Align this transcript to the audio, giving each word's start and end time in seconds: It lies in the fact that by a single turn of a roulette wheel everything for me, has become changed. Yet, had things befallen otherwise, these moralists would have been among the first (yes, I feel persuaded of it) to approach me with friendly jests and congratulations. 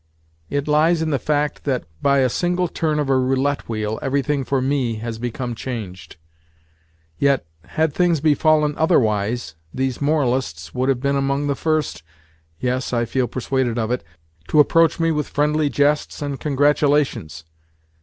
It 0.49 0.67
lies 0.67 1.03
in 1.03 1.11
the 1.11 1.19
fact 1.19 1.63
that 1.65 1.83
by 2.01 2.21
a 2.21 2.27
single 2.29 2.67
turn 2.67 2.97
of 2.97 3.07
a 3.07 3.15
roulette 3.15 3.69
wheel 3.69 3.99
everything 4.01 4.43
for 4.43 4.59
me, 4.59 4.95
has 4.95 5.19
become 5.19 5.53
changed. 5.53 6.15
Yet, 7.19 7.45
had 7.65 7.93
things 7.93 8.19
befallen 8.19 8.75
otherwise, 8.79 9.53
these 9.71 10.01
moralists 10.01 10.73
would 10.73 10.89
have 10.89 11.01
been 11.01 11.15
among 11.17 11.45
the 11.45 11.53
first 11.55 12.01
(yes, 12.59 12.93
I 12.93 13.05
feel 13.05 13.27
persuaded 13.27 13.77
of 13.77 13.91
it) 13.91 14.03
to 14.47 14.59
approach 14.59 14.99
me 14.99 15.11
with 15.11 15.27
friendly 15.29 15.69
jests 15.69 16.19
and 16.23 16.39
congratulations. 16.39 17.43